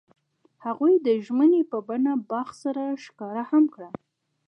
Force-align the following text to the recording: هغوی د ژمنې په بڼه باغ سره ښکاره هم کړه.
هغوی 0.65 0.93
د 1.07 1.09
ژمنې 1.25 1.61
په 1.71 1.77
بڼه 1.87 2.13
باغ 2.29 2.47
سره 2.63 2.83
ښکاره 3.03 3.43
هم 3.51 3.63
کړه. 3.73 3.89